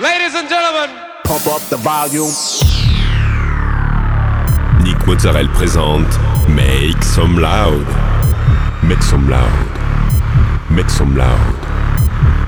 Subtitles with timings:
[0.00, 2.32] Ladies and gentlemen, pump up the volume.
[4.82, 7.86] Nick Mozzarella présente Make Some Loud.
[8.82, 9.50] Make some loud.
[10.70, 11.54] Make some loud.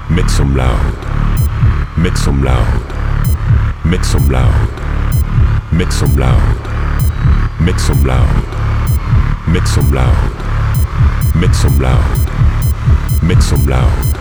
[0.09, 0.97] Make some loud.
[1.99, 2.81] Make some loud.
[3.85, 4.55] Make some loud.
[5.75, 6.57] Make some loud.
[7.61, 8.47] Make some loud.
[9.47, 10.15] Make some loud.
[11.35, 12.19] Make some loud.
[13.23, 14.17] Make some loud.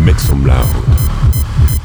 [0.00, 1.11] Make some loud.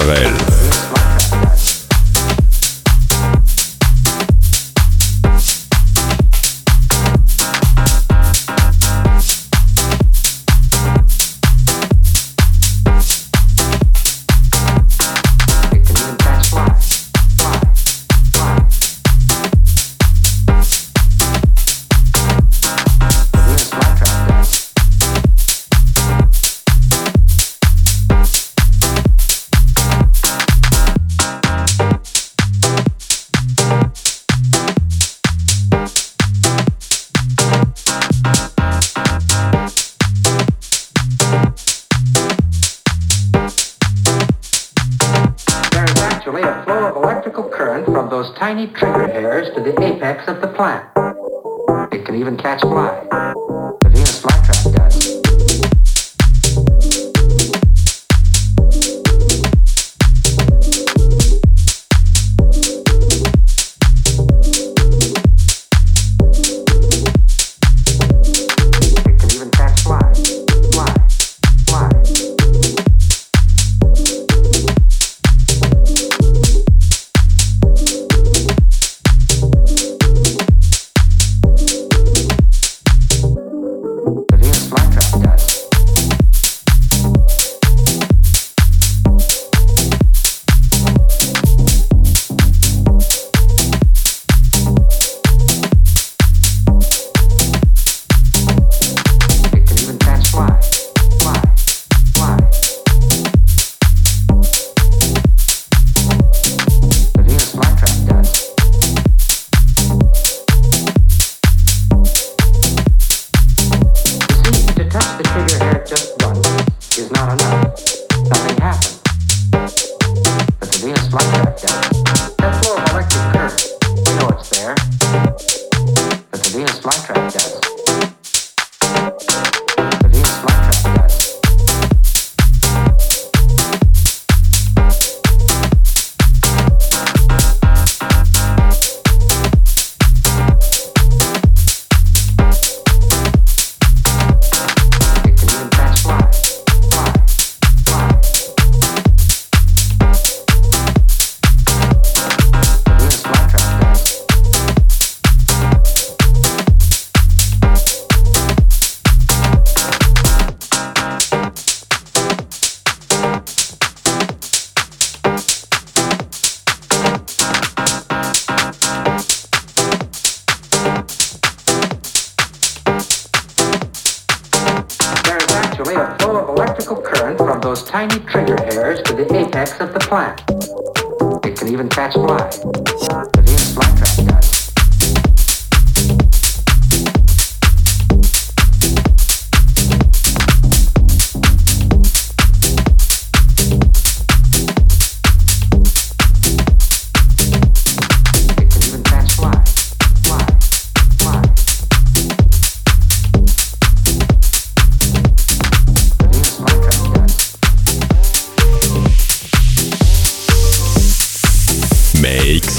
[0.00, 0.49] Israël.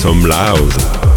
[0.02, 1.11] some loud.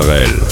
[0.00, 0.49] Nick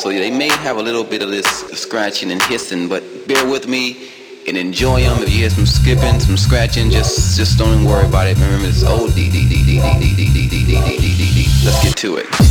[0.00, 1.44] So they may have a little bit of this
[1.78, 4.08] scratching and hissing, but bear with me
[4.48, 5.22] and enjoy them.
[5.22, 8.38] If you hear some skipping, some scratching, just just don't worry about it.
[8.38, 11.44] Remember, it's O D D D D D D D D D D D D
[11.44, 11.46] D.
[11.66, 12.49] Let's get to it.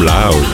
[0.00, 0.47] I'm loud.